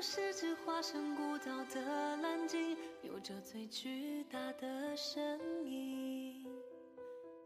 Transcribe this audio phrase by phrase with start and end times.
[0.00, 6.42] 故事只化身孤岛的蓝鲸，有着最巨大的身影。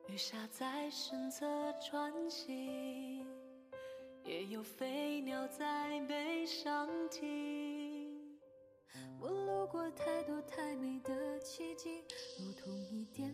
[0.06, 1.44] 鱼虾在身侧
[1.80, 3.26] 穿行，
[4.24, 8.38] 也有飞鸟在背上停。
[9.18, 12.04] 我路过太多太美的奇迹，
[12.38, 13.28] 如同一点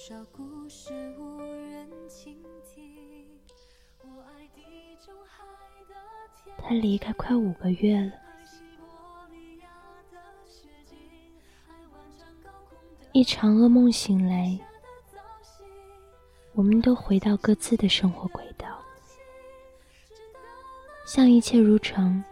[0.00, 3.28] 少故事无人倾听。
[3.98, 5.44] 我爱地中海
[5.86, 5.94] 的
[6.42, 8.12] 天他离开快五个月了，
[13.12, 14.58] 一场噩梦醒来，
[16.54, 18.82] 我们都回到各自的生活轨道，
[21.04, 22.24] 像一切如常，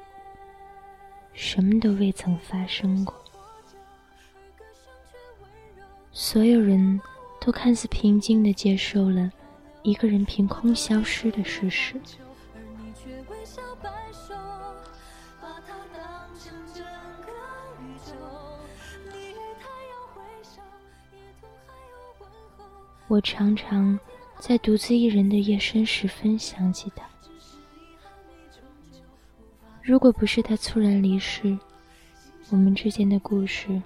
[1.35, 3.15] 什么都未曾发生过。
[6.13, 6.99] 所有人
[7.49, 9.33] 都看似平静地接受了
[9.83, 11.99] 一个人凭空消失的事实。
[23.07, 23.99] 我常常
[24.39, 27.09] 在独自一人的夜深时分想起他。
[29.83, 31.59] 如果不是他猝然离世，
[32.51, 33.83] 我们之间的故事，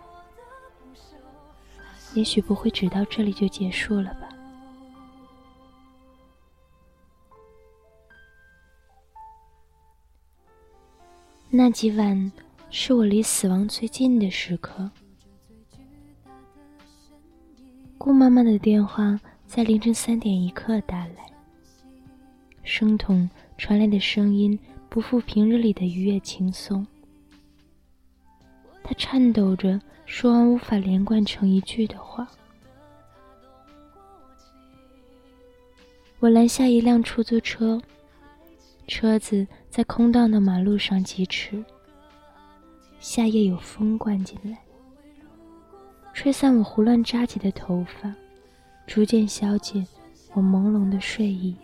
[2.14, 4.28] 也许不会只到这里就结束了吧。
[11.48, 12.32] 那几晚
[12.70, 14.90] 是我离死亡最近的时刻。
[17.98, 21.32] 顾妈妈的电话在凌晨三点一刻打来，
[22.62, 23.28] 声筒
[23.58, 24.58] 传来的声音
[24.88, 26.86] 不复平日里的愉悦轻松。
[28.82, 32.28] 她颤抖着说完无法连贯成一句的话。
[36.20, 37.80] 我拦下一辆出租车，
[38.86, 41.64] 车子在空荡的马路上疾驰。
[43.00, 44.58] 夏夜有风灌进来。
[46.14, 48.14] 吹散我胡乱扎起的头发，
[48.86, 49.84] 逐渐消减
[50.34, 51.56] 我朦胧的睡意。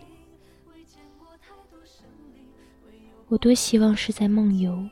[3.29, 4.83] 我多希望是在梦游，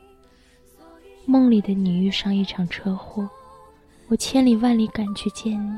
[1.29, 3.29] 梦里的你遇上一场车祸，
[4.07, 5.77] 我千里万里赶去见你。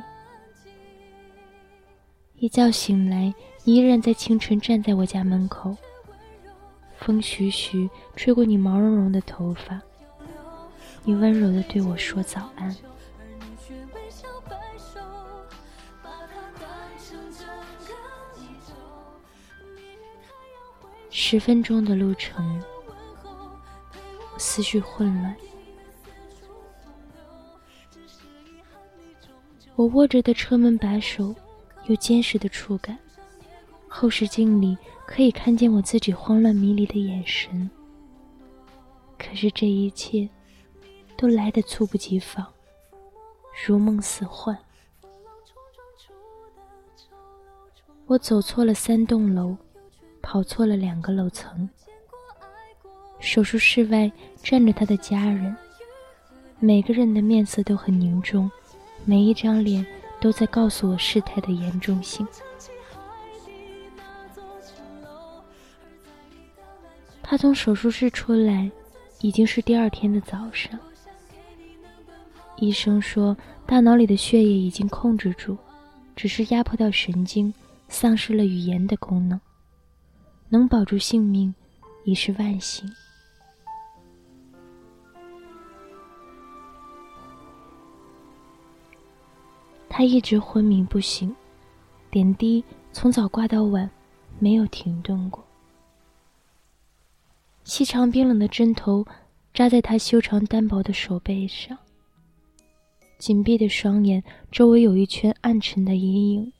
[2.35, 3.33] 一觉醒来，
[3.63, 5.75] 你依然在清晨站在我家门口，
[6.99, 9.81] 风徐徐吹过你毛茸茸的头发，
[11.03, 12.67] 你温柔的对我说早安。
[12.67, 14.99] 而你却微笑摆手，
[16.03, 17.47] 把它当成整
[17.87, 17.93] 个
[18.39, 18.75] 宇宙。
[19.65, 22.61] 你与太阳挥十分钟的路程，
[24.39, 25.35] 思绪混乱。
[29.75, 31.35] 我握着的车门把手
[31.85, 32.97] 有坚实的触感，
[33.87, 37.69] 后视镜里可以看见我自己慌乱迷离的眼神。
[39.17, 40.27] 可是这一切
[41.17, 42.45] 都来得猝不及防，
[43.65, 44.57] 如梦似幻。
[48.05, 49.55] 我走错了三栋楼，
[50.21, 51.69] 跑错了两个楼层。
[53.19, 55.55] 手术室外站着他的家人，
[56.59, 58.49] 每个人的面色都很凝重，
[59.05, 59.85] 每一张脸
[60.19, 62.25] 都在告诉我事态的严重性。
[67.21, 68.71] 他从手术室出来，
[69.21, 70.79] 已经是第二天的早上。
[72.57, 75.57] 医生说，大脑里的血液已经控制住，
[76.15, 77.53] 只是压迫到神经，
[77.87, 79.39] 丧失了语言的功能。
[80.49, 81.53] 能保住性命，
[82.03, 82.91] 已是万幸。
[89.99, 91.35] 他一直昏迷不醒，
[92.09, 92.63] 点滴
[92.93, 93.91] 从早挂到晚，
[94.39, 95.45] 没有停顿过。
[97.65, 99.05] 细长冰冷的针头
[99.53, 101.77] 扎在他修长单薄的手背上，
[103.17, 106.53] 紧闭的双眼周围有一圈暗沉的阴影，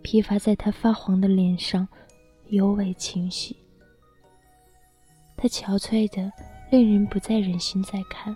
[0.00, 1.86] 披发在他发黄的脸上，
[2.48, 3.54] 尤为清晰。
[5.36, 6.32] 他憔悴的
[6.70, 8.34] 令人不再忍心再看。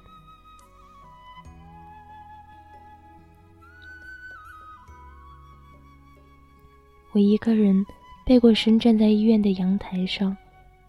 [7.12, 7.84] 我一个人
[8.26, 10.36] 背过身站在医院的阳台上，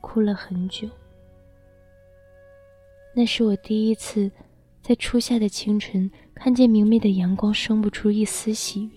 [0.02, 0.88] 哭了很久。
[3.16, 4.30] 那是我第一次
[4.82, 8.92] 在初夏的清晨看见明媚的阳光，生不出一丝喜悦。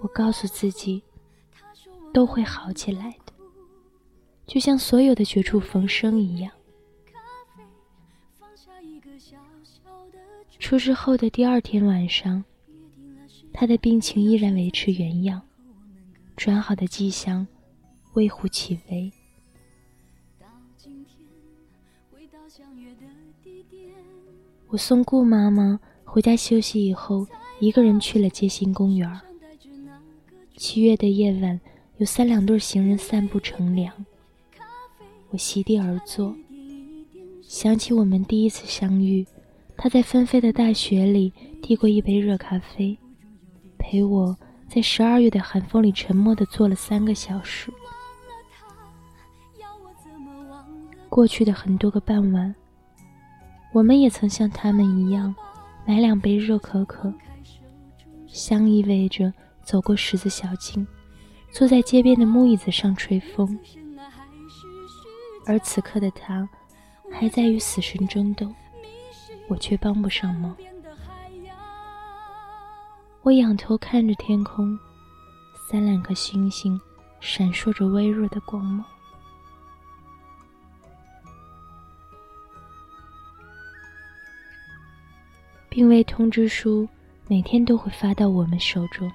[0.00, 1.02] 我告诉自己，
[2.12, 3.32] 都会好起来的，
[4.46, 6.52] 就像所有的绝处逢生一样。
[10.58, 12.44] 出事后的第二天晚上，
[13.56, 15.40] 他的病情依然维持原样，
[16.36, 17.46] 转好的迹象
[18.14, 19.12] 微乎其微。
[24.66, 27.24] 我送顾妈妈回家休息以后，
[27.60, 29.08] 一个人去了街心公园。
[30.56, 31.60] 七月的夜晚，
[31.98, 34.04] 有三两对行人散步乘凉。
[35.30, 36.34] 我席地而坐，
[37.40, 39.24] 想起我们第一次相遇，
[39.76, 42.98] 他在纷飞的大雪里递过一杯热咖啡。
[43.84, 44.34] 陪我
[44.66, 47.70] 在十二月的寒风里沉默地坐了三个小时。
[51.10, 52.52] 过去的很多个傍晚，
[53.74, 55.34] 我们也曾像他们一样，
[55.86, 57.12] 买两杯热可可，
[58.26, 59.30] 相依偎着
[59.62, 60.84] 走过十字小径，
[61.52, 63.56] 坐在街边的木椅子上吹风。
[65.46, 66.48] 而此刻的他，
[67.12, 68.50] 还在与死神争斗，
[69.46, 70.56] 我却帮不上忙。
[73.24, 74.78] 我仰头看着天空，
[75.56, 76.78] 三两颗星星
[77.20, 78.84] 闪烁着微弱的光芒。
[85.70, 86.86] 病危通知书
[87.26, 89.10] 每天都会发到我们手中。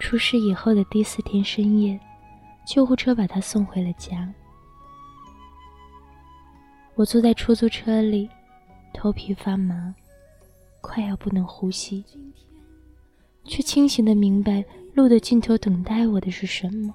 [0.00, 2.00] 出事以后的第四天深夜，
[2.66, 4.32] 救护车把他送回了家。
[6.94, 8.30] 我坐在出租车里，
[8.94, 9.94] 头皮发麻。
[10.86, 12.04] 快要不能呼吸，
[13.42, 16.94] 却清醒的明白路的尽头等待我的是什么。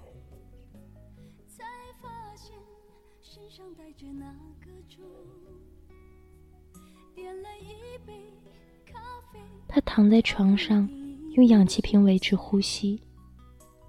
[9.68, 10.88] 他躺在床上，
[11.34, 13.02] 用氧气瓶维持呼吸。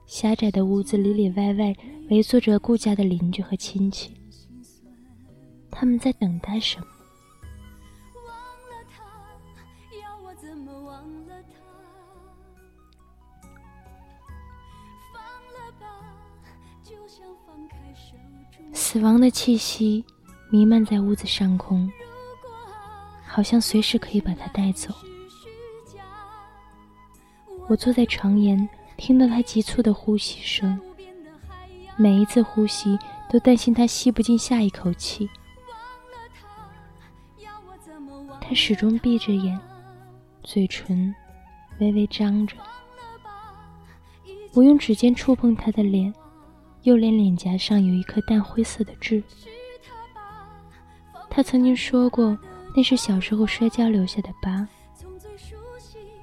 [0.07, 1.77] 狭窄的屋子里里外外
[2.09, 4.15] 围坐着顾家的邻居和亲戚，
[5.71, 6.87] 他们在等待什么？
[18.73, 20.05] 死亡的气息
[20.51, 21.91] 弥漫在屋子上空，
[23.27, 24.93] 好像随时可以把他带走。
[27.69, 30.81] 我坐在床沿，听到他急促的呼吸声，
[31.97, 32.99] 每一次呼吸
[33.29, 35.31] 都担心他吸不进下一口气。
[38.41, 39.57] 他始终闭着眼，
[40.43, 41.15] 嘴唇
[41.79, 42.57] 微微张着。
[44.53, 46.13] 我用指尖触碰他的脸。
[46.83, 49.23] 右脸脸颊上有一颗淡灰色的痣。
[51.29, 52.37] 他曾经说过，
[52.75, 54.67] 那是小时候摔跤留下的疤。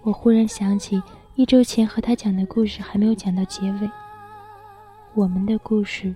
[0.01, 1.01] 我忽然想起，
[1.35, 3.89] 一周前和他讲的故事还没有讲到结尾，
[5.13, 6.15] 我们的故事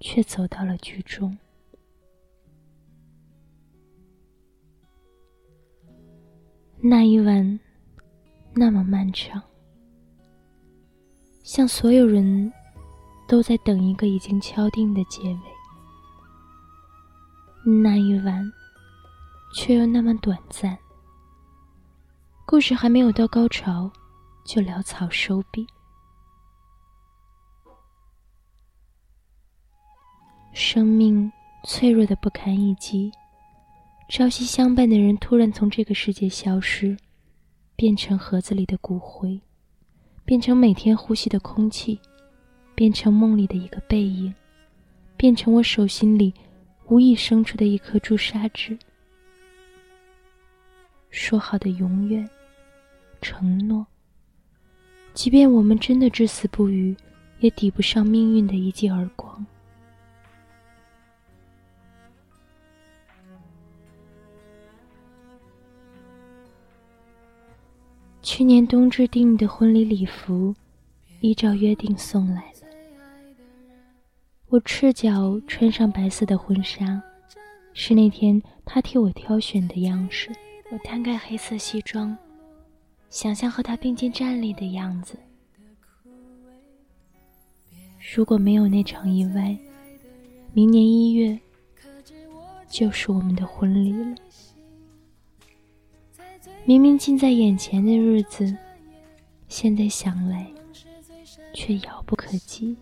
[0.00, 1.36] 却走到了剧终。
[6.78, 7.58] 那一晚，
[8.54, 9.42] 那么漫长，
[11.42, 12.52] 像所有人。
[13.26, 15.40] 都在等一个已经敲定的结尾。
[17.82, 18.52] 那一晚，
[19.54, 20.78] 却又那么短暂。
[22.46, 23.90] 故事还没有到高潮，
[24.44, 25.66] 就潦草收笔。
[30.52, 31.30] 生命
[31.64, 33.10] 脆弱的不堪一击，
[34.08, 36.96] 朝夕相伴的人突然从这个世界消失，
[37.74, 39.40] 变成盒子里的骨灰，
[40.24, 42.00] 变成每天呼吸的空气。
[42.76, 44.32] 变成梦里的一个背影，
[45.16, 46.32] 变成我手心里
[46.88, 48.78] 无意生出的一颗朱砂痣。
[51.08, 52.28] 说好的永远，
[53.22, 53.86] 承诺，
[55.14, 56.94] 即便我们真的至死不渝，
[57.40, 59.44] 也抵不上命运的一记耳光。
[68.20, 70.54] 去年冬至订的婚礼礼服，
[71.20, 72.52] 依照约定送来。
[74.48, 77.02] 我赤脚穿上白色的婚纱，
[77.72, 80.30] 是那天他替我挑选的样式。
[80.70, 82.16] 我摊开黑色西装，
[83.10, 85.18] 想象和他并肩站立的样子。
[88.14, 89.56] 如果没有那场意外，
[90.52, 91.36] 明年一月
[92.68, 94.14] 就是我们的婚礼了。
[96.64, 98.56] 明明近在眼前的日子，
[99.48, 100.46] 现在想来
[101.52, 102.76] 却遥不可及。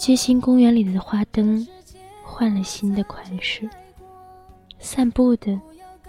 [0.00, 1.68] 街心公园里的花灯
[2.24, 3.68] 换了新的款式，
[4.78, 5.60] 散步的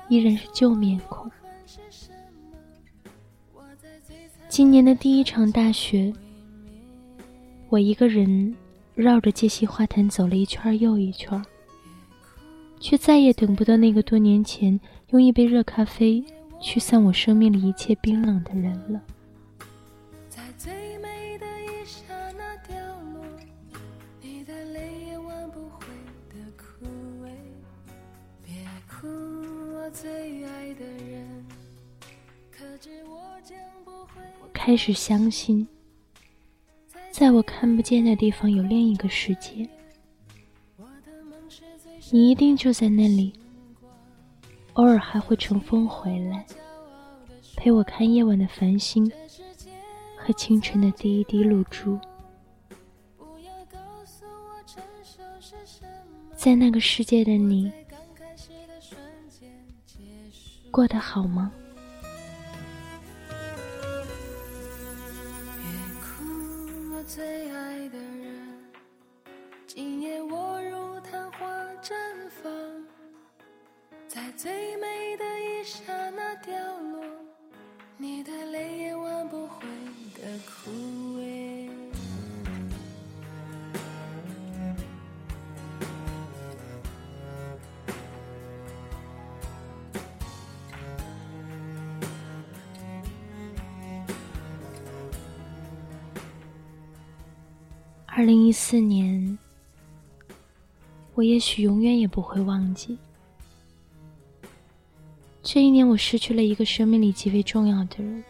[0.08, 1.30] 依然是旧面孔。
[4.48, 6.14] 今年的第一场大雪，
[7.68, 8.56] 我一个人
[8.96, 11.44] 绕着街心花坛走了一圈又一圈，
[12.80, 14.80] 却再也等不到那个多年前
[15.10, 16.24] 用一杯热咖啡
[16.62, 19.02] 驱散我生命里一切冰冷的人了。
[20.34, 20.91] 我
[34.64, 35.68] 开始相信，
[37.10, 39.68] 在我看不见的地方有另一个世界。
[42.12, 43.34] 你一定就在那里，
[44.74, 46.46] 偶尔还会乘风回来，
[47.58, 49.12] 陪我看夜晚的繁星
[50.16, 52.00] 和清晨的第一滴露珠。
[56.36, 57.72] 在那个世界的你，
[60.70, 61.52] 过得好吗？
[75.02, 77.04] 最美的一刹那掉落，
[77.98, 79.66] 你的泪也挽不回
[80.14, 80.70] 的枯
[81.18, 81.68] 萎。
[98.06, 99.36] 二零一四年。
[101.16, 102.98] 我也许永远也不会忘记，
[105.54, 108.24] 这一年我失去了一个生命里极为重要的人。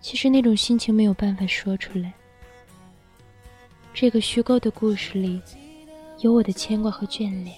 [0.00, 2.12] 其实那种心情没有办法说出来。
[3.94, 5.40] 这个虚构的故事里，
[6.18, 7.54] 有我的牵挂和眷恋。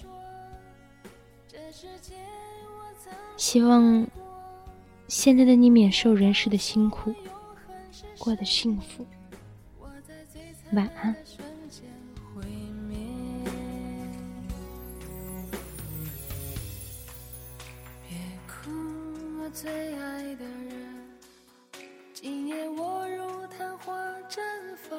[3.38, 4.06] 希望
[5.09, 7.14] 现在的你免受人世的辛苦，
[8.18, 9.06] 过得幸福。
[10.75, 11.16] 晚安。
[19.54, 21.08] 最爱的人，
[22.12, 23.94] 今夜我如昙花
[24.28, 24.40] 绽
[24.76, 24.99] 放，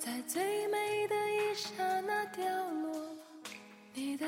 [0.00, 3.16] 在最美的一刹那凋落，
[3.94, 4.27] 你的。